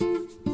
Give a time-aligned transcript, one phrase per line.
[0.00, 0.49] Thank you.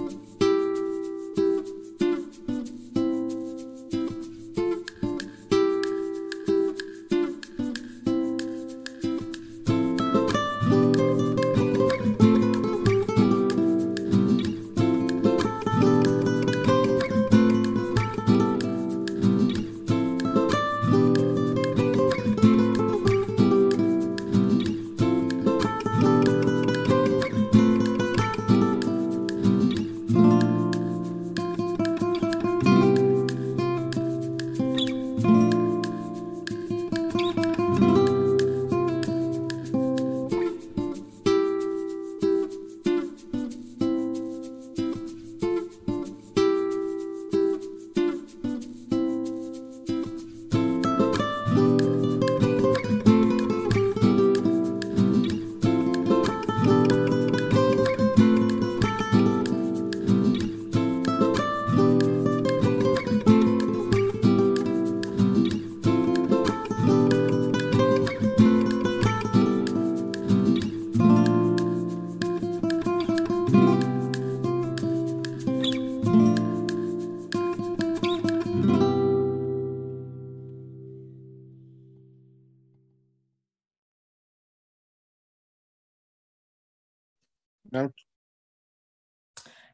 [87.73, 87.91] No.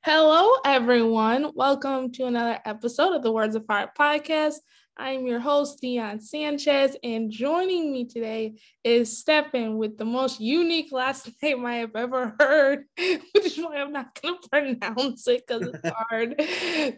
[0.05, 1.53] Hello, everyone.
[1.55, 4.57] Welcome to another episode of the Words of Heart podcast.
[4.97, 8.55] I'm your host, Dion Sanchez, and joining me today
[8.85, 13.77] is Stefan with the most unique last name I have ever heard, which is why
[13.77, 16.35] I'm not going to pronounce it because it's hard.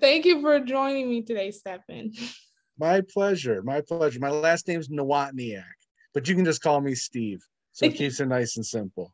[0.00, 2.12] Thank you for joining me today, Stefan.
[2.78, 3.62] My pleasure.
[3.62, 4.20] My pleasure.
[4.20, 5.64] My last name's Nawotniak,
[6.12, 7.40] but you can just call me Steve.
[7.74, 9.12] So it keeps it nice and simple.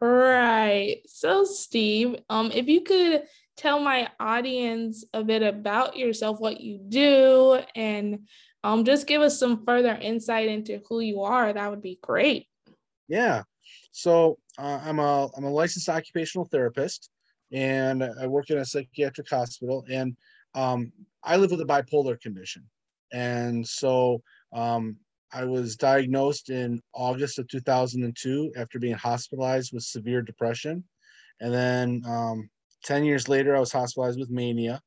[0.00, 1.02] Right.
[1.06, 3.22] So, Steve, um, if you could
[3.56, 8.26] tell my audience a bit about yourself, what you do, and
[8.64, 12.48] um, just give us some further insight into who you are, that would be great.
[13.08, 13.42] Yeah.
[13.92, 17.10] So uh, I'm a I'm a licensed occupational therapist,
[17.52, 20.16] and I work in a psychiatric hospital, and
[20.54, 22.64] um, I live with a bipolar condition,
[23.12, 24.22] and so
[24.52, 24.96] um,
[25.32, 30.84] I was diagnosed in August of 2002 after being hospitalized with severe depression.
[31.40, 32.48] And then um,
[32.84, 34.80] 10 years later, I was hospitalized with mania.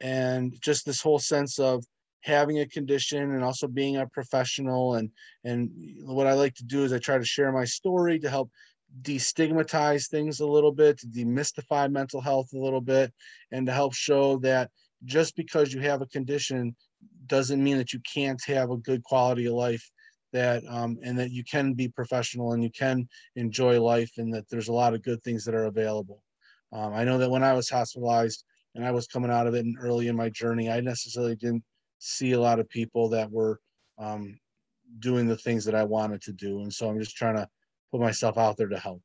[0.00, 1.84] And just this whole sense of
[2.22, 4.94] having a condition and also being a professional.
[4.94, 5.10] And,
[5.44, 5.70] and
[6.04, 8.50] what I like to do is I try to share my story to help
[9.02, 13.12] destigmatize things a little bit, to demystify mental health a little bit,
[13.52, 14.70] and to help show that
[15.04, 16.74] just because you have a condition
[17.28, 19.88] doesn't mean that you can't have a good quality of life
[20.32, 24.48] that um, and that you can be professional and you can enjoy life and that
[24.50, 26.22] there's a lot of good things that are available.
[26.72, 28.44] Um, i know that when i was hospitalized
[28.74, 31.64] and i was coming out of it and early in my journey i necessarily didn't
[31.98, 33.58] see a lot of people that were
[33.98, 34.38] um,
[34.98, 36.60] doing the things that i wanted to do.
[36.60, 37.48] And so i'm just trying to
[37.90, 39.02] put myself out there to help.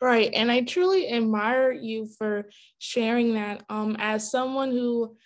[0.00, 0.30] Right.
[0.32, 5.16] And i truly admire you for sharing that um, as someone who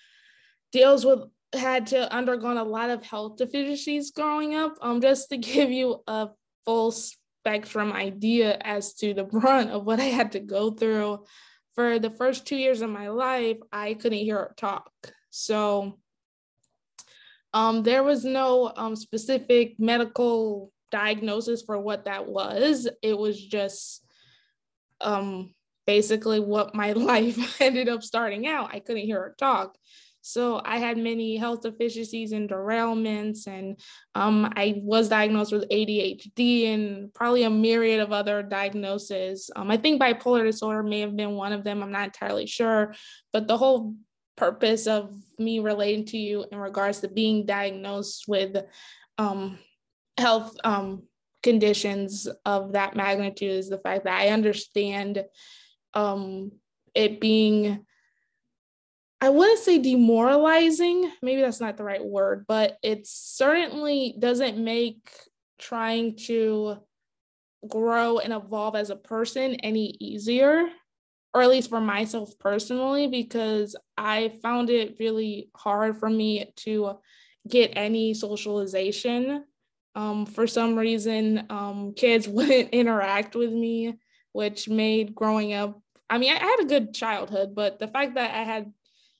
[0.72, 1.20] deals with
[1.56, 4.74] had to undergone a lot of health deficiencies growing up.
[4.80, 6.28] Um, just to give you a
[6.64, 11.24] full spectrum idea as to the brunt of what I had to go through.
[11.74, 14.90] For the first two years of my life, I couldn't hear or talk.
[15.30, 15.98] So
[17.52, 22.88] um, there was no um, specific medical diagnosis for what that was.
[23.02, 24.04] It was just
[25.00, 25.54] um,
[25.86, 28.74] basically what my life ended up starting out.
[28.74, 29.76] I couldn't hear or talk.
[30.26, 33.78] So I had many health deficiencies and derailments, and
[34.16, 39.52] um, I was diagnosed with ADHD and probably a myriad of other diagnoses.
[39.54, 41.80] Um, I think bipolar disorder may have been one of them.
[41.80, 42.92] I'm not entirely sure,
[43.32, 43.94] but the whole
[44.36, 48.56] purpose of me relating to you in regards to being diagnosed with
[49.18, 49.60] um,
[50.18, 51.04] health um,
[51.44, 55.24] conditions of that magnitude is the fact that I understand
[55.94, 56.50] um,
[56.96, 57.86] it being
[59.20, 65.10] I wouldn't say demoralizing, maybe that's not the right word, but it certainly doesn't make
[65.58, 66.76] trying to
[67.66, 70.68] grow and evolve as a person any easier
[71.36, 76.94] or at least for myself personally, because I found it really hard for me to
[77.46, 79.44] get any socialization.
[79.94, 83.98] Um, for some reason, um, kids wouldn't interact with me,
[84.32, 85.78] which made growing up.
[86.08, 88.72] I mean, I, I had a good childhood, but the fact that I had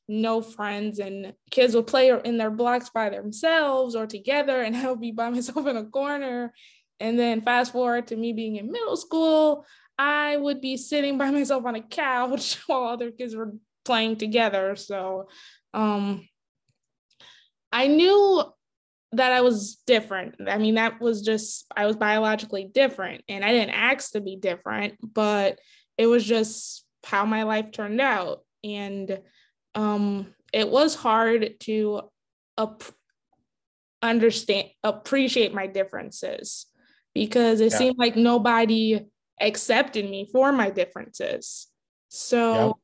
[0.09, 4.91] no friends and kids would play in their blocks by themselves or together and I
[4.91, 6.53] would be by myself in a corner.
[6.99, 9.67] And then fast forward to me being in middle school,
[9.99, 13.55] I would be sitting by myself on a couch while other kids were
[13.85, 14.77] playing together.
[14.77, 15.29] So
[15.75, 16.29] um,
[17.73, 18.43] I knew
[19.13, 20.35] that I was different.
[20.49, 24.37] I mean, that was just, I was biologically different and I didn't ask to be
[24.37, 25.59] different, but
[25.97, 28.41] it was just how my life turned out.
[28.65, 29.21] And
[29.77, 32.01] um, it was hard to
[34.03, 36.67] understand, appreciate my differences
[37.15, 37.79] because it yeah.
[37.79, 39.07] seemed like nobody
[39.41, 41.69] accepted me for my differences.
[42.09, 42.79] So,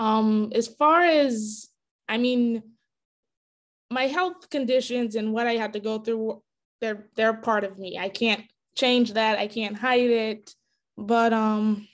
[0.00, 0.18] yeah.
[0.18, 1.68] um, as far as,
[2.08, 2.62] I mean,
[3.90, 6.42] my health conditions and what I had to go through,
[6.80, 7.98] they're they're part of me.
[7.98, 8.42] I can't
[8.76, 9.38] change that.
[9.38, 10.54] I can't hide it.
[10.98, 11.86] But um,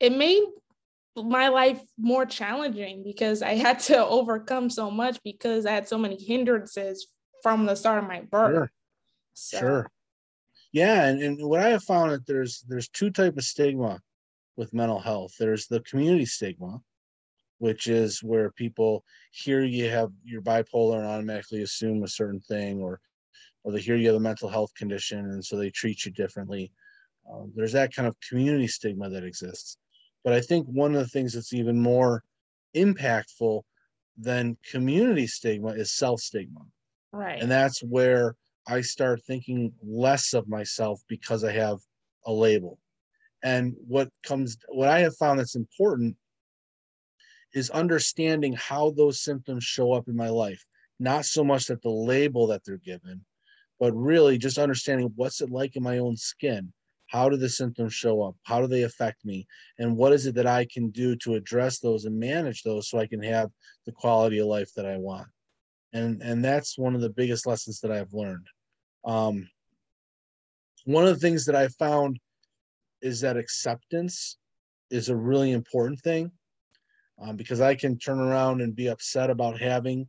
[0.00, 0.42] it made
[1.16, 5.98] my life more challenging because I had to overcome so much because I had so
[5.98, 7.08] many hindrances
[7.42, 8.54] from the start of my birth.
[8.54, 8.70] Sure.
[9.34, 9.58] So.
[9.58, 9.90] Sure.
[10.72, 14.00] Yeah, and, and what I have found that there's there's two type of stigma
[14.56, 15.32] with mental health.
[15.38, 16.80] There's the community stigma,
[17.58, 22.80] which is where people hear you have your bipolar and automatically assume a certain thing,
[22.80, 23.00] or
[23.64, 26.72] or they hear you have a mental health condition and so they treat you differently.
[27.30, 29.78] Um, there's that kind of community stigma that exists.
[30.26, 32.24] But I think one of the things that's even more
[32.74, 33.62] impactful
[34.18, 36.62] than community stigma is self stigma.
[37.12, 37.40] Right.
[37.40, 38.34] And that's where
[38.66, 41.78] I start thinking less of myself because I have
[42.24, 42.80] a label.
[43.44, 46.16] And what comes, what I have found that's important
[47.54, 50.66] is understanding how those symptoms show up in my life.
[50.98, 53.24] Not so much that the label that they're given,
[53.78, 56.72] but really just understanding what's it like in my own skin
[57.16, 58.36] how do the symptoms show up?
[58.42, 59.46] How do they affect me?
[59.78, 62.98] And what is it that i can do to address those and manage those so
[62.98, 63.50] i can have
[63.86, 65.28] the quality of life that i want?
[65.94, 68.46] And and that's one of the biggest lessons that i've learned.
[69.04, 69.48] Um,
[70.84, 72.20] one of the things that i found
[73.00, 74.36] is that acceptance
[74.90, 76.30] is a really important thing
[77.22, 80.06] um, because i can turn around and be upset about having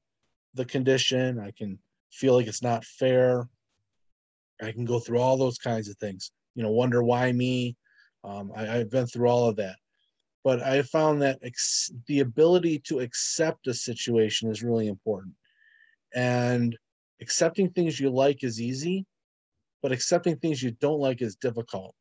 [0.56, 1.39] the condition.
[1.39, 1.80] I can
[2.12, 3.48] feel like it's not fair.
[4.62, 7.77] I can go through all those kinds of things you know wonder why me?
[8.24, 9.77] Um, I, have been through all of that.
[10.44, 15.36] But i found that ex- the ability to accept a situation is really important.
[16.13, 16.75] And
[17.21, 19.06] accepting things you like is easy
[19.81, 21.94] but accepting things you don't like is difficult.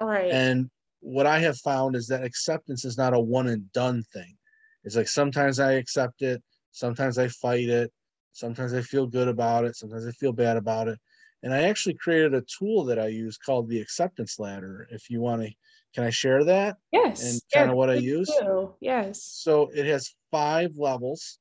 [0.00, 0.30] All right.
[0.30, 0.70] And
[1.02, 4.36] what i have found is that acceptance is not a one and done thing.
[4.84, 6.42] It's like sometimes i accept it
[6.72, 7.90] sometimes i fight it
[8.32, 10.98] sometimes i feel good about it sometimes i feel bad about it
[11.42, 14.86] and I actually created a tool that I use called the acceptance ladder.
[14.90, 15.50] If you want to,
[15.94, 16.76] can I share that?
[16.92, 17.22] Yes.
[17.22, 18.30] And kind yes, of what I use?
[18.40, 18.74] Do.
[18.80, 19.24] Yes.
[19.24, 21.38] So it has five levels.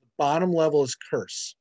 [0.00, 1.56] The bottom level is curse.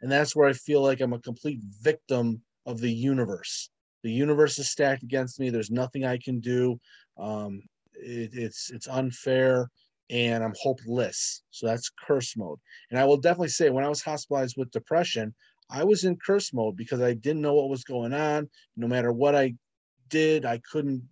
[0.00, 3.70] And that's where I feel like I'm a complete victim of the universe.
[4.02, 5.50] The universe is stacked against me.
[5.50, 6.78] There's nothing I can do.
[7.18, 7.62] Um,
[7.94, 9.68] it, it's it's unfair
[10.10, 11.42] and I'm hopeless.
[11.50, 12.58] So that's curse mode.
[12.90, 15.34] And I will definitely say when I was hospitalized with depression,
[15.70, 18.48] I was in curse mode because I didn't know what was going on.
[18.76, 19.54] No matter what I
[20.08, 21.02] did, I couldn't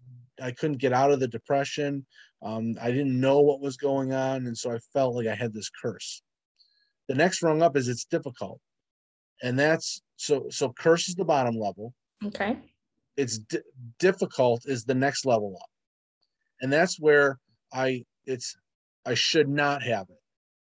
[0.41, 2.05] I couldn't get out of the depression.
[2.43, 5.53] Um, I didn't know what was going on, and so I felt like I had
[5.53, 6.23] this curse.
[7.09, 8.61] The next rung up is it's difficult,
[9.43, 11.95] and that's so so curse is the bottom level.
[12.25, 12.59] Okay.
[13.17, 13.59] It's di-
[13.99, 15.71] difficult is the next level up,
[16.61, 17.39] and that's where
[17.73, 18.57] I it's
[19.05, 20.21] I should not have it.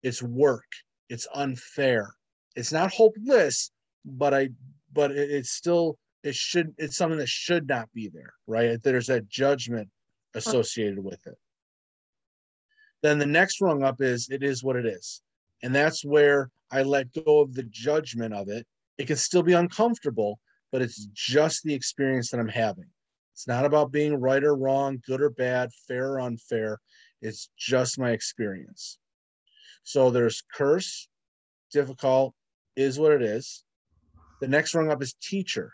[0.03, 0.65] It's work.
[1.09, 2.15] It's unfair
[2.57, 3.71] it's not hopeless,
[4.05, 4.51] but I
[4.93, 8.83] but it, it's still it should it's something that should not be there, right?
[8.83, 9.89] There's that judgment
[10.35, 11.37] associated with it.
[13.03, 15.23] Then the next rung up is it is what it is.
[15.63, 18.67] And that's where I let go of the judgment of it.
[18.99, 20.39] It can still be uncomfortable,
[20.71, 22.87] but it's just the experience that I'm having.
[23.33, 26.79] It's not about being right or wrong, good or bad, fair or unfair.
[27.23, 28.99] It's just my experience.
[29.83, 31.09] So there's curse,
[31.73, 32.35] difficult,
[32.77, 33.65] is what it is.
[34.41, 35.73] The next rung up is teacher.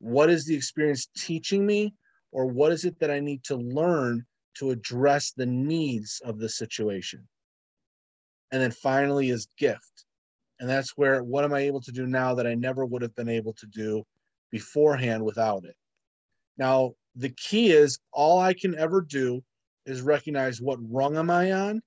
[0.00, 1.94] What is the experience teaching me,
[2.32, 4.24] or what is it that I need to learn
[4.58, 7.28] to address the needs of the situation?
[8.50, 10.04] And then finally is gift.
[10.60, 13.14] And that's where what am I able to do now that I never would have
[13.14, 14.04] been able to do
[14.50, 15.76] beforehand without it?
[16.56, 19.42] Now, the key is all I can ever do
[19.86, 21.82] is recognize what rung am I on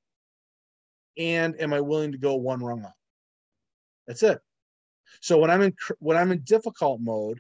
[1.18, 2.94] and am I willing to go one rung up?
[4.08, 4.40] That's it.
[5.22, 7.40] So when I'm in when I'm in difficult mode,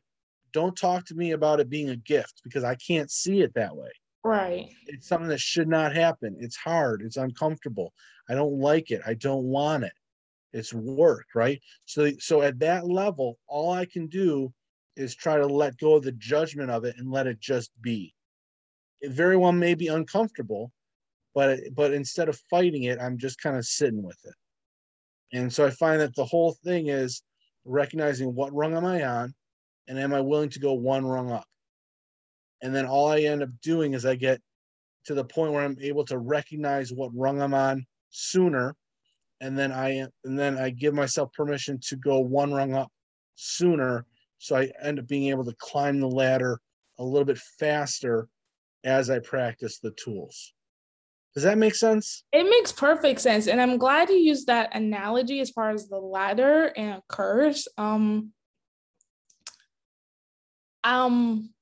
[0.53, 3.75] don't talk to me about it being a gift because I can't see it that
[3.75, 3.89] way.
[4.23, 4.69] Right.
[4.87, 6.37] It's something that should not happen.
[6.39, 7.01] It's hard.
[7.01, 7.93] It's uncomfortable.
[8.29, 9.01] I don't like it.
[9.05, 9.93] I don't want it.
[10.53, 11.61] It's work, right?
[11.85, 14.53] So so at that level, all I can do
[14.95, 18.13] is try to let go of the judgment of it and let it just be.
[18.99, 20.71] It very well may be uncomfortable,
[21.33, 24.35] but but instead of fighting it, I'm just kind of sitting with it.
[25.33, 27.23] And so I find that the whole thing is
[27.65, 29.33] recognizing what rung am I on
[29.87, 31.45] and am I willing to go one rung up?
[32.61, 34.41] And then all I end up doing is I get
[35.05, 38.75] to the point where I'm able to recognize what rung I'm on sooner.
[39.39, 42.91] And then I and then I give myself permission to go one rung up
[43.35, 44.05] sooner.
[44.37, 46.59] So I end up being able to climb the ladder
[46.99, 48.27] a little bit faster
[48.83, 50.53] as I practice the tools.
[51.33, 52.23] Does that make sense?
[52.33, 53.47] It makes perfect sense.
[53.47, 57.67] And I'm glad you used that analogy as far as the ladder and a curse.
[57.77, 58.31] Um,
[60.83, 61.53] um,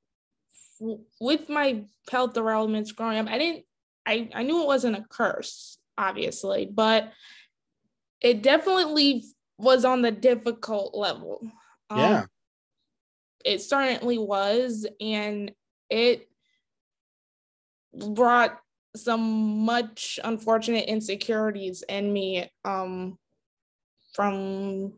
[1.20, 3.66] with my health developments growing up, I didn't,
[4.06, 7.12] I, I knew it wasn't a curse, obviously, but
[8.22, 9.24] it definitely
[9.60, 11.42] was on the difficult level.
[11.92, 12.26] Um, yeah.
[13.46, 14.88] It certainly was.
[15.00, 15.52] And
[15.92, 16.28] it
[17.94, 18.60] brought
[18.96, 23.18] some much unfortunate insecurities in me um,
[24.14, 24.94] from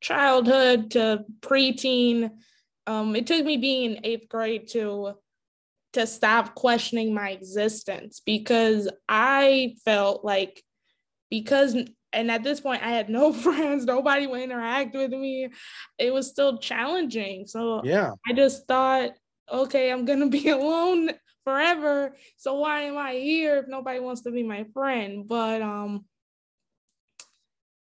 [0.00, 2.30] childhood to preteen.
[2.86, 5.14] Um, it took me being in eighth grade to
[5.94, 10.62] to stop questioning my existence because I felt like
[11.30, 11.74] because
[12.12, 15.48] and at this point I had no friends, nobody would interact with me.
[15.98, 17.46] It was still challenging.
[17.46, 19.12] So yeah, I just thought,
[19.50, 21.10] okay, I'm gonna be alone
[21.46, 22.16] forever.
[22.36, 25.26] So why am I here if nobody wants to be my friend?
[25.28, 26.04] But um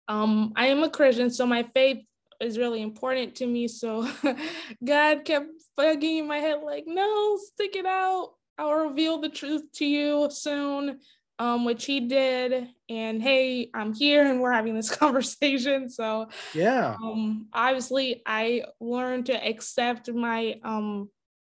[0.08, 2.04] um I am a Christian, so my faith
[2.40, 3.68] is really important to me.
[3.68, 4.08] So
[4.84, 5.46] God kept
[5.78, 8.32] bugging in my head, like, no, stick it out.
[8.58, 10.98] I'll reveal the truth to you soon.
[11.36, 12.68] Um, which he did.
[12.88, 15.90] And hey, I'm here and we're having this conversation.
[15.90, 16.94] So yeah.
[17.02, 21.10] Um, obviously I learned to accept my um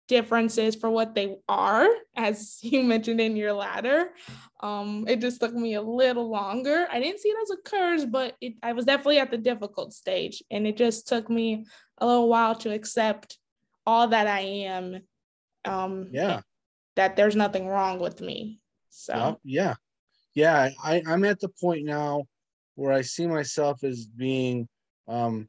[0.08, 4.10] differences for what they are, as you mentioned in your ladder.
[4.60, 6.86] Um, it just took me a little longer.
[6.90, 9.92] I didn't see it as a curse, but it, I was definitely at the difficult
[9.92, 10.42] stage.
[10.50, 11.66] And it just took me
[11.98, 13.38] a little while to accept
[13.86, 15.00] all that I am.
[15.64, 16.40] Um, yeah.
[16.96, 18.60] That there's nothing wrong with me.
[18.88, 19.74] So, well, yeah.
[20.34, 20.70] Yeah.
[20.82, 22.24] I, I'm at the point now
[22.74, 24.68] where I see myself as being,
[25.08, 25.48] um,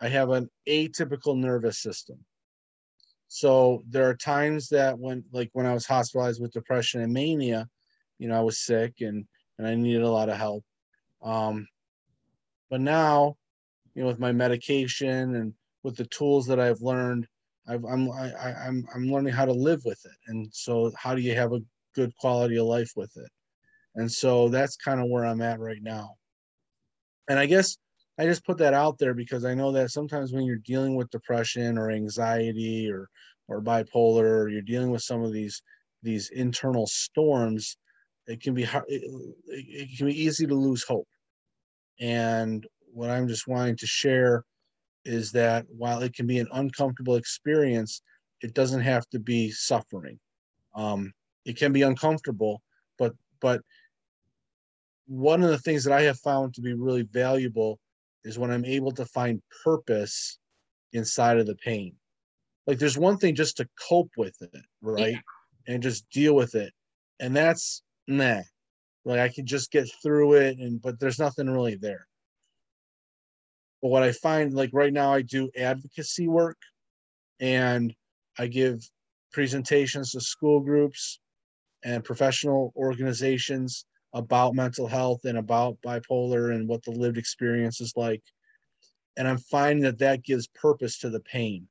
[0.00, 2.24] I have an atypical nervous system.
[3.32, 7.68] So there are times that when, like when I was hospitalized with depression and mania,
[8.18, 9.24] you know, I was sick and
[9.56, 10.64] and I needed a lot of help.
[11.22, 11.68] Um,
[12.70, 13.36] but now,
[13.94, 17.28] you know, with my medication and with the tools that I've learned,
[17.68, 18.32] I've, I'm I,
[18.66, 20.16] I'm I'm learning how to live with it.
[20.26, 21.60] And so, how do you have a
[21.94, 23.30] good quality of life with it?
[23.94, 26.16] And so that's kind of where I'm at right now.
[27.28, 27.76] And I guess
[28.20, 31.08] I just put that out there because I know that sometimes when you're dealing with
[31.08, 33.08] depression or anxiety or
[33.48, 35.62] or bipolar, or you're dealing with some of these
[36.02, 37.78] these internal storms,
[38.26, 38.84] it can be hard.
[38.88, 39.10] It,
[39.46, 41.08] it can be easy to lose hope.
[41.98, 44.44] And what I'm just wanting to share
[45.06, 48.02] is that while it can be an uncomfortable experience,
[48.42, 50.20] it doesn't have to be suffering.
[50.74, 51.14] Um,
[51.46, 52.60] it can be uncomfortable,
[52.98, 53.62] but but
[55.06, 57.78] one of the things that I have found to be really valuable
[58.24, 60.38] is when I'm able to find purpose
[60.92, 61.94] inside of the pain.
[62.66, 65.14] Like there's one thing just to cope with it, right?
[65.14, 65.74] Yeah.
[65.74, 66.72] And just deal with it.
[67.18, 68.40] And that's nah.
[69.04, 72.06] Like I can just get through it and but there's nothing really there.
[73.82, 76.58] But what I find like right now I do advocacy work
[77.40, 77.94] and
[78.38, 78.80] I give
[79.32, 81.20] presentations to school groups
[81.82, 87.92] and professional organizations about mental health and about bipolar and what the lived experience is
[87.96, 88.22] like.
[89.16, 91.68] And I'm finding that that gives purpose to the pain.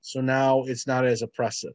[0.00, 1.74] So now it's not as oppressive.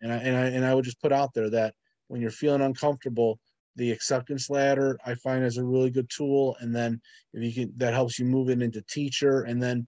[0.00, 1.74] And I, and I, and I would just put out there that
[2.08, 3.38] when you're feeling uncomfortable,
[3.76, 6.56] the acceptance ladder I find is a really good tool.
[6.60, 7.00] And then
[7.34, 9.42] if you can, that helps you move it into teacher.
[9.42, 9.86] And then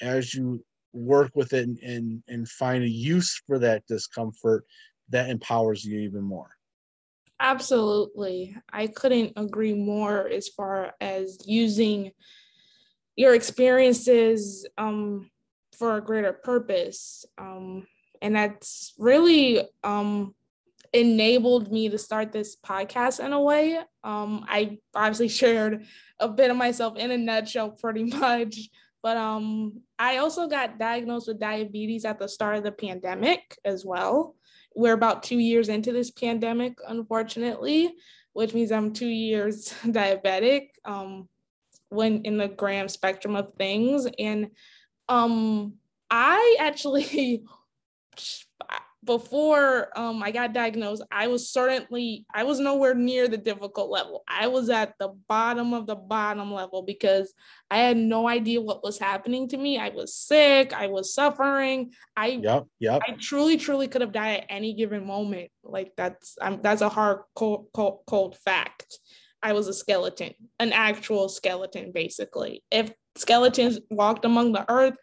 [0.00, 4.64] as you work with it and, and, and find a use for that discomfort,
[5.10, 6.53] that empowers you even more.
[7.40, 8.56] Absolutely.
[8.72, 12.12] I couldn't agree more as far as using
[13.16, 15.30] your experiences um,
[15.76, 17.24] for a greater purpose.
[17.38, 17.86] Um,
[18.22, 20.34] and that's really um,
[20.92, 23.78] enabled me to start this podcast in a way.
[24.02, 25.84] Um, I obviously shared
[26.20, 28.56] a bit of myself in a nutshell, pretty much.
[29.04, 33.84] But um, I also got diagnosed with diabetes at the start of the pandemic as
[33.84, 34.34] well.
[34.74, 37.94] We're about two years into this pandemic, unfortunately,
[38.32, 40.68] which means I'm two years diabetic.
[40.86, 41.28] Um,
[41.90, 44.48] when in the gram spectrum of things, and
[45.10, 45.74] um,
[46.10, 47.44] I actually
[49.04, 54.22] before um, I got diagnosed, I was certainly I was nowhere near the difficult level.
[54.28, 57.32] I was at the bottom of the bottom level because
[57.70, 59.78] I had no idea what was happening to me.
[59.78, 60.72] I was sick.
[60.72, 61.92] I was suffering.
[62.16, 63.02] I yep, yep.
[63.06, 65.50] I truly, truly could have died at any given moment.
[65.62, 68.98] Like that's um, that's a hard cold, cold, cold fact.
[69.42, 72.64] I was a skeleton, an actual skeleton, basically.
[72.70, 74.94] If skeletons walked among the earth,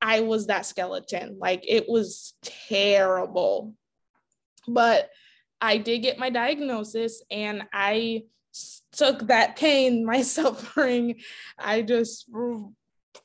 [0.00, 1.38] I was that skeleton.
[1.38, 3.74] Like it was terrible.
[4.68, 5.10] But
[5.60, 8.24] I did get my diagnosis and I
[8.92, 11.20] took that pain, my suffering,
[11.58, 12.28] I just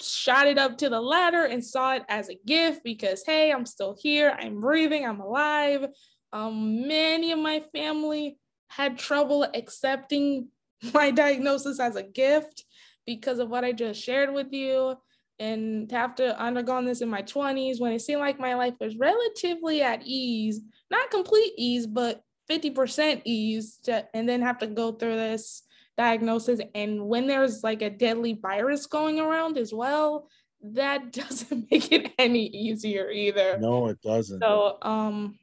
[0.02, 3.66] shot it up to the ladder and saw it as a gift because, hey, I'm
[3.66, 5.86] still here, I'm breathing, I'm alive.
[6.34, 8.38] Um, many of my family
[8.70, 10.48] had trouble accepting
[10.94, 12.66] my diagnosis as a gift
[13.06, 14.96] because of what I just shared with you
[15.42, 18.76] and to have to undergone this in my 20s when it seemed like my life
[18.80, 24.68] was relatively at ease, not complete ease, but 50% ease, to, and then have to
[24.68, 25.64] go through this
[25.98, 26.62] diagnosis.
[26.76, 30.28] And when there's like a deadly virus going around as well,
[30.62, 33.58] that doesn't make it any easier either.
[33.58, 34.42] No, it doesn't.
[34.42, 35.40] So, um,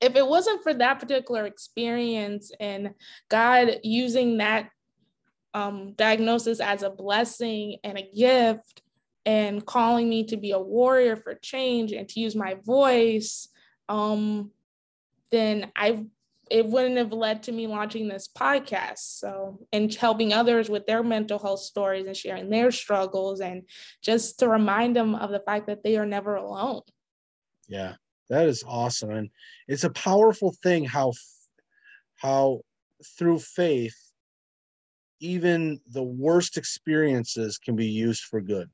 [0.00, 2.90] if it wasn't for that particular experience and
[3.30, 4.68] God using that
[5.54, 8.82] um, diagnosis as a blessing and a gift,
[9.26, 13.48] and calling me to be a warrior for change and to use my voice,
[13.88, 14.52] um,
[15.30, 16.06] then I
[16.48, 19.18] it wouldn't have led to me launching this podcast.
[19.18, 23.64] So and helping others with their mental health stories and sharing their struggles and
[24.00, 26.82] just to remind them of the fact that they are never alone.
[27.66, 27.94] Yeah,
[28.28, 29.10] that is awesome.
[29.10, 29.30] And
[29.66, 31.12] it's a powerful thing how
[32.14, 32.60] how
[33.18, 33.96] through faith
[35.20, 38.70] even the worst experiences can be used for good.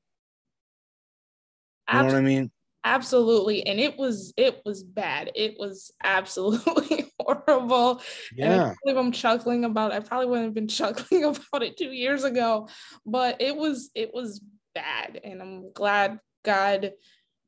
[1.93, 2.51] You know what I mean?
[2.85, 3.65] Absolutely.
[3.65, 5.31] And it was it was bad.
[5.35, 8.01] It was absolutely horrible.
[8.35, 8.73] Yeah.
[8.85, 9.95] And I I'm chuckling about it.
[9.95, 12.67] I probably wouldn't have been chuckling about it two years ago,
[13.05, 14.41] but it was it was
[14.75, 15.21] bad.
[15.23, 16.93] And I'm glad God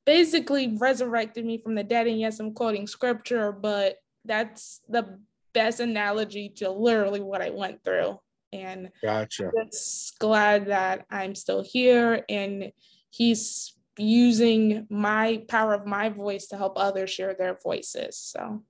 [0.05, 2.07] basically resurrected me from the dead.
[2.07, 5.19] And yes, I'm quoting scripture, but that's the
[5.53, 8.19] best analogy to literally what I went through.
[8.53, 9.51] And gotcha.
[9.65, 12.71] Just glad that I'm still here and
[13.09, 18.17] he's using my power of my voice to help others share their voices.
[18.17, 18.63] So,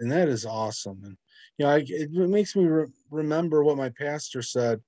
[0.00, 1.00] and that is awesome.
[1.04, 1.16] And
[1.58, 4.80] you know, I, it makes me re- remember what my pastor said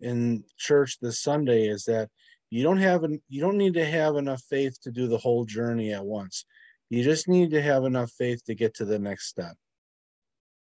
[0.00, 2.08] in church this Sunday is that
[2.50, 5.44] you don't have an, you don't need to have enough faith to do the whole
[5.44, 6.44] journey at once.
[6.88, 9.54] You just need to have enough faith to get to the next step.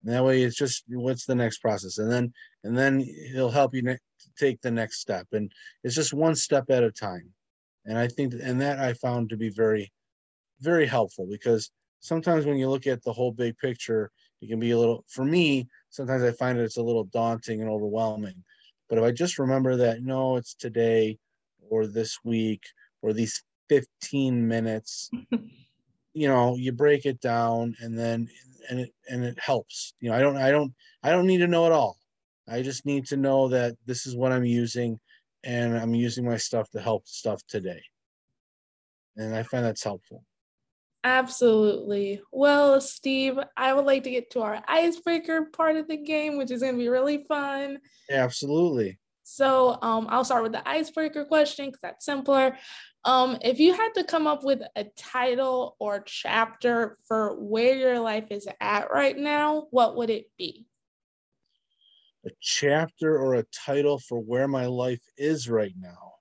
[0.05, 3.75] And that way, it's just what's the next process, and then and then he'll help
[3.75, 3.99] you ne-
[4.39, 5.51] take the next step, and
[5.83, 7.33] it's just one step at a time
[7.89, 9.91] and i think and that i found to be very
[10.61, 11.71] very helpful because
[12.01, 15.25] sometimes when you look at the whole big picture it can be a little for
[15.25, 18.45] me sometimes i find it's a little daunting and overwhelming.
[18.89, 21.19] But if i just remember that no it's today
[21.69, 22.63] or this week
[23.03, 25.11] or these 15 minutes
[26.15, 28.29] you know you break it down and then
[28.71, 29.95] and it and it helps.
[30.01, 30.73] You know i don't i don't
[31.03, 31.97] i don't need to know it all.
[32.49, 34.99] I just need to know that this is what i'm using
[35.49, 37.83] and I'm using my stuff to help stuff today.
[39.17, 40.23] And I find that's helpful.
[41.05, 42.21] Absolutely.
[42.31, 46.51] Well, Steve, I would like to get to our icebreaker part of the game, which
[46.51, 47.79] is going to be really fun.
[48.11, 48.99] Absolutely.
[49.23, 52.59] So um, I'll start with the icebreaker question because that's simpler.
[53.07, 58.01] Um, if you had to come up with a title or chapter for where your
[58.01, 60.67] life is at right now, what would it be?
[62.29, 66.13] A chapter or a title for where my life is right now,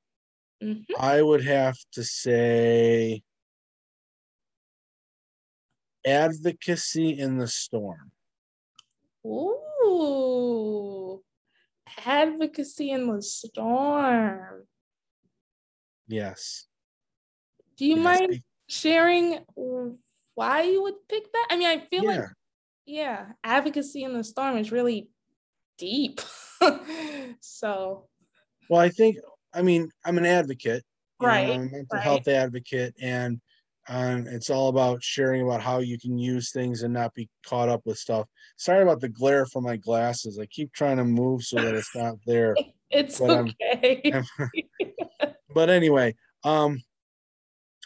[0.63, 0.93] mm-hmm.
[0.99, 3.23] I would have to say
[6.05, 8.11] advocacy in the storm.
[9.25, 11.21] Ooh,
[12.05, 14.63] advocacy in the storm.
[16.07, 16.67] Yes.
[17.75, 18.03] Do you yes.
[18.03, 19.39] mind sharing
[20.35, 21.47] why you would pick that?
[21.49, 22.09] I mean, I feel yeah.
[22.11, 22.29] like,
[22.85, 25.09] yeah, advocacy in the storm is really
[25.77, 26.21] deep.
[27.41, 28.07] so,
[28.69, 29.17] well, I think,
[29.53, 30.83] I mean, I'm an advocate,
[31.19, 31.47] right?
[31.47, 32.03] Know, I'm a mental right.
[32.03, 33.39] health advocate, and
[33.89, 37.69] and it's all about sharing about how you can use things and not be caught
[37.69, 38.27] up with stuff.
[38.57, 40.39] Sorry about the glare from my glasses.
[40.39, 42.55] I keep trying to move so that it's not there.
[42.89, 44.13] It's but okay.
[45.53, 46.81] but anyway, um,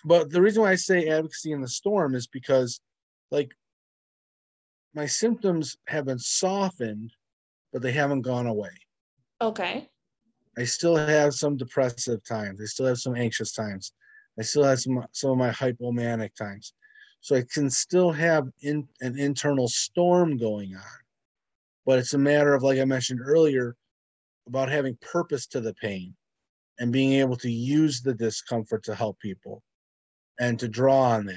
[0.05, 2.79] but the reason why I say advocacy in the storm is because,
[3.31, 3.49] like,
[4.93, 7.13] my symptoms have been softened,
[7.71, 8.71] but they haven't gone away.
[9.41, 9.89] Okay.
[10.57, 12.59] I still have some depressive times.
[12.61, 13.93] I still have some anxious times.
[14.39, 16.73] I still have some some of my hypomanic times.
[17.21, 20.99] So I can still have in, an internal storm going on.
[21.85, 23.75] But it's a matter of, like I mentioned earlier,
[24.47, 26.15] about having purpose to the pain
[26.79, 29.61] and being able to use the discomfort to help people
[30.39, 31.35] and to draw on that.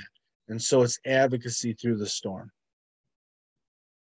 [0.48, 2.50] And so it's advocacy through the storm.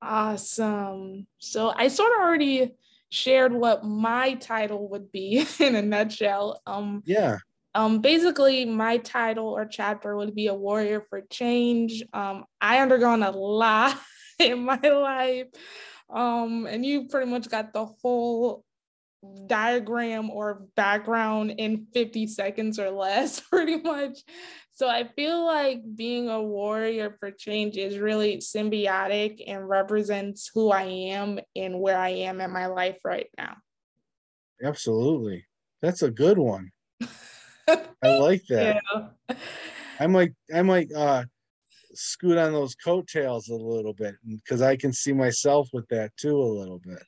[0.05, 1.27] Awesome.
[1.38, 2.75] So I sort of already
[3.09, 6.61] shared what my title would be in a nutshell.
[6.67, 7.38] Um, yeah.
[7.75, 12.05] Um, basically, my title or chapter would be a warrior for change.
[12.12, 13.99] Um, I undergone a lot
[14.38, 15.47] in my life,
[16.09, 18.63] um, and you pretty much got the whole
[19.47, 24.19] diagram or background in 50 seconds or less, pretty much.
[24.73, 30.73] So I feel like being a warrior for change is really symbiotic and represents who
[30.73, 33.57] I am and where I am in my life right now.
[34.63, 35.47] Absolutely.
[35.81, 36.73] That's a good one.
[37.69, 38.83] I like that.
[39.29, 39.37] Yeah.
[40.01, 41.25] I might I might uh
[41.95, 46.37] scoot on those coattails a little bit because I can see myself with that too
[46.37, 47.03] a little bit.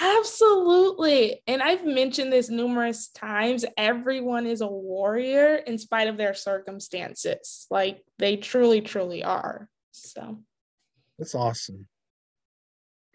[0.00, 1.42] Absolutely.
[1.46, 3.64] And I've mentioned this numerous times.
[3.76, 7.66] Everyone is a warrior in spite of their circumstances.
[7.70, 9.68] Like they truly, truly are.
[9.92, 10.38] So
[11.18, 11.88] that's awesome.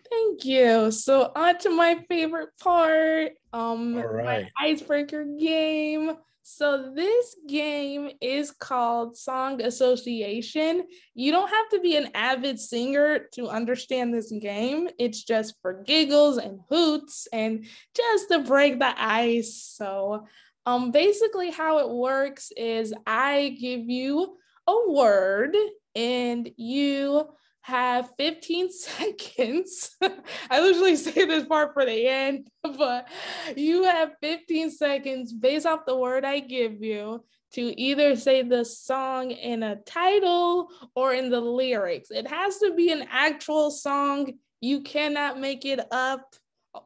[0.09, 0.91] Thank you.
[0.91, 3.31] So on to my favorite part.
[3.53, 4.25] Um All right.
[4.25, 6.17] my icebreaker game.
[6.45, 10.83] So this game is called Song Association.
[11.15, 14.89] You don't have to be an avid singer to understand this game.
[14.99, 19.55] It's just for giggles and hoots and just to break the ice.
[19.55, 20.27] So
[20.65, 25.55] um basically how it works is I give you a word
[25.95, 27.29] and you
[27.63, 29.95] have 15 seconds.
[30.49, 32.47] I usually say this part for the end,
[32.77, 33.07] but
[33.55, 37.23] you have 15 seconds based off the word I give you
[37.53, 42.09] to either say the song in a title or in the lyrics.
[42.11, 44.33] It has to be an actual song.
[44.59, 46.35] You cannot make it up.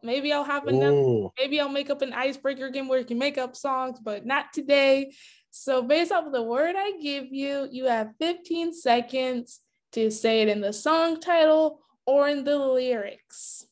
[0.03, 3.37] Maybe I'll have another, maybe I'll make up an icebreaker game where you can make
[3.37, 5.13] up songs, but not today.
[5.49, 9.61] So, based off of the word I give you, you have 15 seconds
[9.97, 13.65] to say it in the song title or in the lyrics.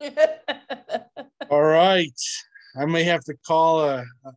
[1.50, 2.20] All right.
[2.74, 4.32] I may have to call a, a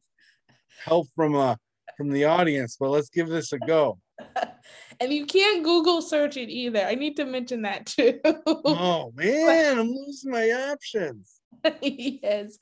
[0.83, 1.55] help from uh
[1.95, 3.97] from the audience, but let's give this a go.
[4.99, 6.81] and you can't Google search it either.
[6.81, 8.19] I need to mention that too.
[8.25, 11.39] oh man, I'm losing my options.
[11.81, 12.57] yes.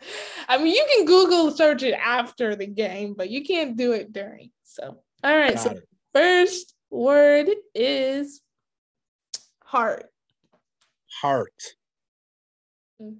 [0.47, 4.13] I mean, you can Google search it after the game, but you can't do it
[4.13, 4.51] during.
[4.63, 5.56] So, all right.
[5.56, 5.88] Got so, it.
[6.13, 8.41] first word is
[9.65, 10.06] heart.
[11.21, 11.53] Heart.
[13.01, 13.15] Mm-hmm.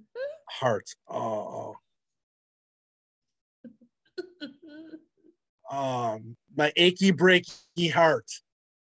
[0.48, 0.90] Heart.
[1.08, 1.74] Oh.
[5.70, 8.30] um, my achy breaky heart.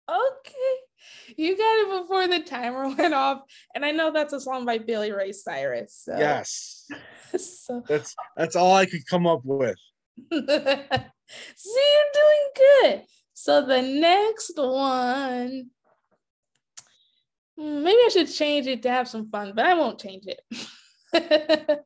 [0.10, 1.36] Okay.
[1.38, 3.42] You got it before the timer went off.
[3.76, 6.02] And I know that's a song by Billy Ray Cyrus.
[6.06, 6.18] So.
[6.18, 6.90] Yes.
[7.38, 9.78] so that's that's all I could come up with.
[10.32, 13.04] See, you're doing good.
[13.42, 15.70] So the next one,
[17.58, 20.42] hmm, maybe I should change it to have some fun, but I won't change it.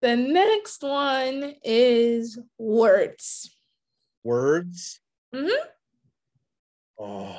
[0.00, 3.54] the next one is words.
[4.24, 5.00] Words?
[5.34, 5.68] Mm-hmm.
[6.98, 7.38] Oh.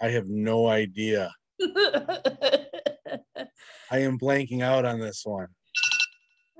[0.00, 1.32] I have no idea.
[1.60, 2.18] I
[3.92, 5.46] am blanking out on this one.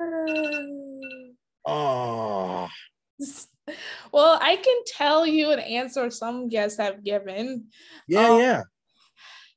[1.64, 2.68] Oh.
[4.12, 7.68] Well, I can tell you an answer some guests have given.
[8.08, 8.62] Yeah, um, yeah.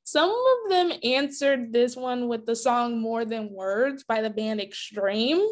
[0.04, 4.60] Some of them answered this one with the song More Than Words by the band
[4.60, 5.44] Extreme.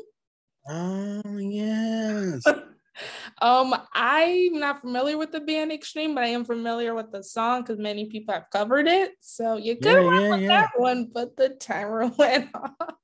[0.69, 2.45] Oh, yes.
[3.43, 7.63] um, I'm not familiar with the band Extreme, but I am familiar with the song
[7.63, 9.13] because many people have covered it.
[9.21, 10.49] So you could yeah, yeah, with yeah.
[10.49, 12.95] that one, but the timer went off.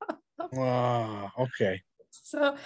[0.52, 1.30] Wow.
[1.38, 1.82] Okay.
[2.10, 2.56] So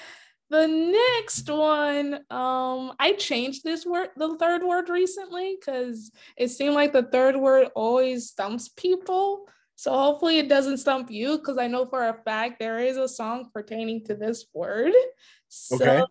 [0.51, 6.75] the next one, um, I changed this word, the third word recently, because it seemed
[6.75, 9.49] like the third word always stumps people.
[9.77, 13.09] So hopefully it doesn't stump you because I know for a fact there is a
[13.09, 14.92] song pertaining to this word.
[15.49, 16.05] So Okay.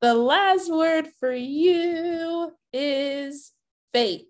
[0.00, 3.52] the last word for you is
[3.92, 4.26] faith.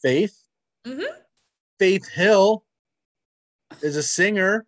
[0.00, 0.38] Faith.
[0.86, 1.04] Mhm.
[1.78, 2.64] Faith Hill
[3.82, 4.66] is a singer.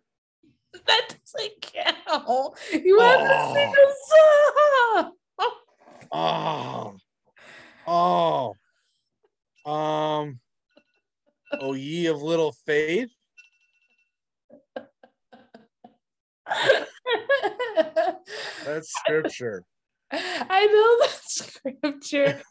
[0.87, 2.57] That doesn't count.
[2.71, 5.11] You have to sing a song.
[6.13, 6.97] Oh.
[7.87, 8.55] Oh.
[9.65, 10.39] Um.
[11.59, 13.09] Oh, ye of little faith.
[18.65, 19.63] That's scripture.
[20.11, 22.41] I know that scripture.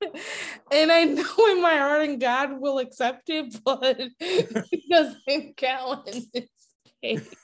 [0.72, 6.08] and I know in my heart and God will accept it, but it doesn't count
[6.08, 6.48] in this
[7.02, 7.34] case.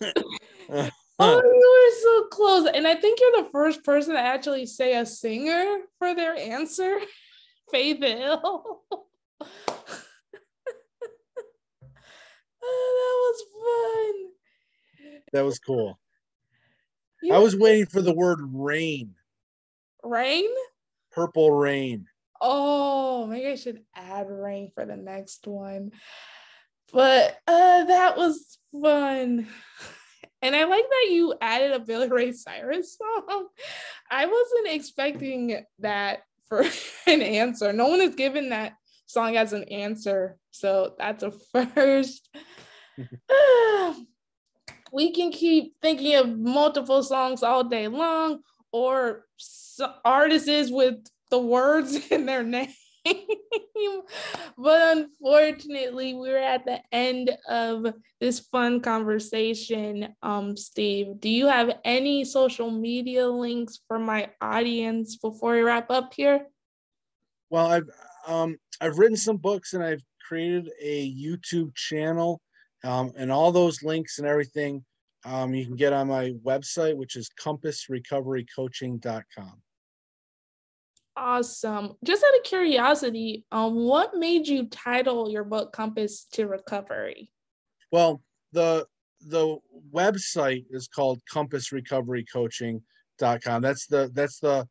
[1.18, 2.68] Oh, you were so close.
[2.74, 6.98] And I think you're the first person to actually say a singer for their answer.
[7.70, 8.82] Faith Hill.
[8.90, 9.06] oh,
[12.60, 14.30] that was fun.
[15.32, 15.98] That was cool.
[17.22, 19.14] You I was waiting for the word rain.
[20.04, 20.50] rain.
[21.16, 22.06] Purple rain.
[22.42, 25.92] Oh, maybe I should add rain for the next one.
[26.92, 29.48] But uh that was fun.
[30.42, 33.48] And I like that you added a Billy Ray Cyrus song.
[34.10, 36.64] I wasn't expecting that for
[37.06, 37.72] an answer.
[37.72, 38.74] No one has given that
[39.06, 40.36] song as an answer.
[40.50, 42.28] So that's a first.
[44.92, 49.24] we can keep thinking of multiple songs all day long or
[50.04, 52.72] artists with the words in their name.
[54.58, 57.86] but unfortunately, we're at the end of
[58.20, 60.08] this fun conversation.
[60.22, 65.90] Um, Steve, do you have any social media links for my audience before we wrap
[65.90, 66.46] up here?
[67.50, 67.90] Well, I've
[68.26, 72.40] um I've written some books and I've created a YouTube channel,
[72.82, 74.84] um, and all those links and everything
[75.24, 79.62] um, you can get on my website, which is compassrecoverycoaching.com.
[81.16, 81.94] Awesome.
[82.04, 87.30] Just out of curiosity, um, what made you title your book Compass to Recovery?
[87.90, 88.20] Well,
[88.52, 88.86] the
[89.28, 89.56] the
[89.92, 93.62] website is called compassrecoverycoaching.com.
[93.62, 94.68] That's the that's the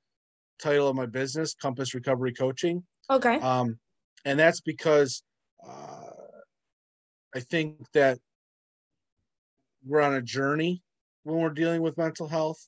[0.61, 2.83] title of my business, Compass Recovery Coaching.
[3.09, 3.39] Okay.
[3.39, 3.79] Um,
[4.23, 5.23] and that's because
[5.67, 6.11] uh,
[7.35, 8.19] I think that
[9.85, 10.81] we're on a journey
[11.23, 12.59] when we're dealing with mental health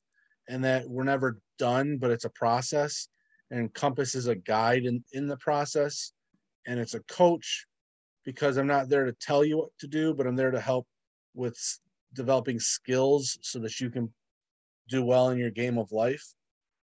[0.50, 3.08] and that we're never done, but it's a process.
[3.52, 6.12] And Compass is a guide in, in the process.
[6.66, 7.66] And it's a coach
[8.26, 10.86] because I'm not there to tell you what to do, but I'm there to help
[11.34, 11.58] with
[12.14, 14.14] developing skills so that you can
[14.90, 16.24] do well in your game of life.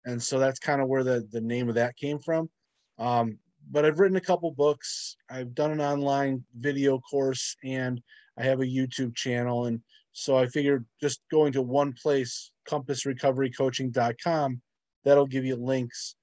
[0.06, 2.50] And so that's kind of where the, the name of that came from.
[2.98, 3.38] Um,
[3.72, 5.16] but I've written a couple books.
[5.30, 8.02] I've done an online video course and
[8.38, 9.66] I have a YouTube channel.
[9.66, 14.62] And so I figured just going to one place, compassrecoverycoaching.com,
[15.06, 16.16] that'll give you links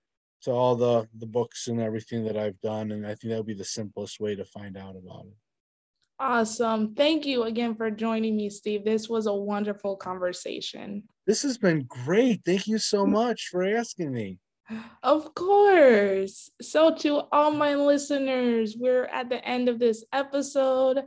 [0.46, 2.92] to all the, the books and everything that I've done.
[2.92, 5.34] And I think that'll be the simplest way to find out about it.
[6.20, 6.94] Awesome.
[6.94, 8.84] Thank you again for joining me, Steve.
[8.84, 11.02] This was a wonderful conversation.
[11.26, 12.42] This has been great.
[12.46, 14.38] Thank you so much for asking me.
[15.02, 16.48] Of course.
[16.62, 21.02] So, to all my listeners, we're at the end of this episode.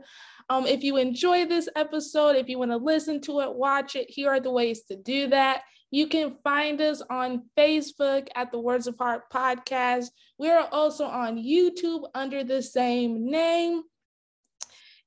[0.50, 4.10] Um, if you enjoy this episode, if you want to listen to it, watch it,
[4.10, 5.62] here are the ways to do that.
[5.92, 10.06] You can find us on Facebook at the Words of Heart podcast.
[10.38, 13.82] We are also on YouTube under the same name.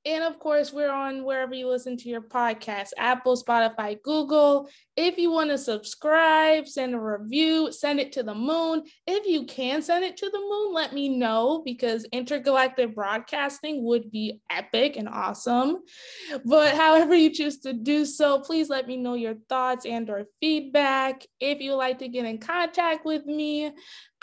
[0.06, 4.68] And of course, we're on wherever you listen to your podcast Apple, Spotify, Google.
[4.96, 8.82] If you want to subscribe, send a review, send it to the moon.
[9.06, 14.10] If you can send it to the moon, let me know because intergalactic broadcasting would
[14.10, 15.78] be epic and awesome.
[16.44, 20.26] But however you choose to do so, please let me know your thoughts and or
[20.40, 21.26] feedback.
[21.40, 23.72] If you like to get in contact with me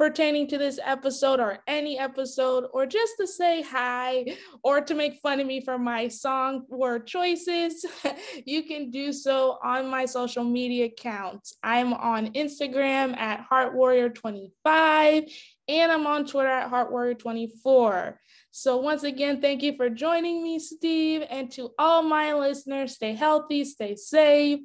[0.01, 4.25] pertaining to this episode or any episode, or just to say hi
[4.63, 7.85] or to make fun of me for my song word choices,
[8.47, 11.55] you can do so on my social media accounts.
[11.61, 15.31] I'm on Instagram at HeartWarrior25
[15.67, 18.15] and I'm on Twitter at HeartWarrior24.
[18.49, 21.23] So, once again, thank you for joining me, Steve.
[21.29, 24.61] And to all my listeners, stay healthy, stay safe.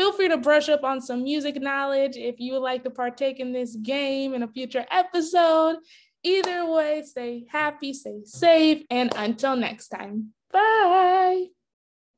[0.00, 3.38] Feel free to brush up on some music knowledge if you would like to partake
[3.38, 5.76] in this game in a future episode.
[6.22, 11.48] Either way, stay happy, stay safe, and until next time, bye.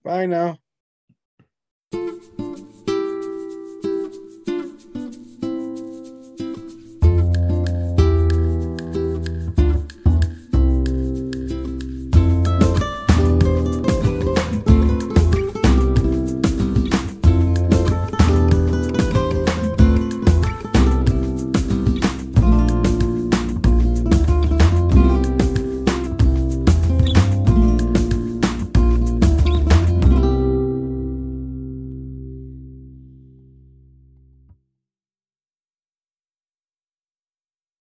[0.05, 0.59] Bye now.